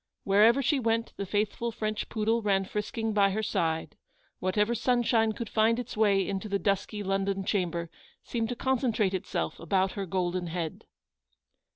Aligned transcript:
Wher 0.25 0.43
ever 0.43 0.63
she 0.63 0.79
went 0.79 1.13
the 1.17 1.27
faithful 1.27 1.71
French 1.71 2.09
poodle 2.09 2.41
ran 2.41 2.65
frisking 2.65 3.13
by 3.13 3.29
her 3.29 3.43
side; 3.43 3.95
whatever 4.39 4.73
sunshine 4.73 5.31
could 5.31 5.47
find 5.47 5.77
its 5.77 5.95
way 5.95 6.27
into 6.27 6.49
the 6.49 6.57
dusky 6.57 7.03
London 7.03 7.45
chamber 7.45 7.87
seemed 8.23 8.49
to 8.49 8.55
concentrate 8.55 9.13
itself 9.13 9.59
about 9.59 9.91
her 9.91 10.07
golden 10.07 10.47
head. 10.47 10.85